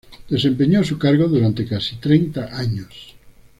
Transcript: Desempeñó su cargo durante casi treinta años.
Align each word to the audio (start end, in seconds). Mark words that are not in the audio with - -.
Desempeñó 0.31 0.83
su 0.83 0.97
cargo 0.97 1.27
durante 1.27 1.63
casi 1.67 1.97
treinta 1.97 2.57
años. 2.57 3.15